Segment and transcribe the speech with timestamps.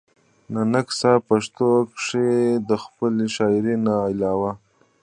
[0.53, 2.29] ننګ صېب پښتو کښې
[2.67, 4.51] َد خپلې شاعرۍ نه علاوه